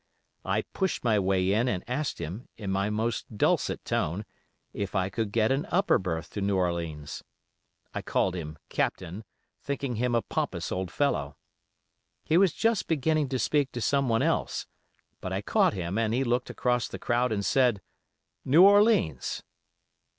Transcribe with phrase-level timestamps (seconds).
[0.43, 4.25] I pushed my way in and asked him, in my most dulcet tone,
[4.73, 7.21] if I could get an upper berth to New Orleans.
[7.93, 9.23] I called him 'Captain',
[9.61, 11.37] thinking him a pompous old fellow.
[12.23, 14.65] He was just beginning to speak to someone else,
[15.19, 17.79] but I caught him and he looked across the crowd and said
[18.43, 19.43] 'New Orleans!